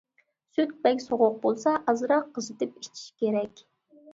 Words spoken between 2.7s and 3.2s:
ئىچىش